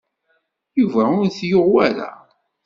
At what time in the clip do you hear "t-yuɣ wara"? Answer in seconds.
1.35-2.11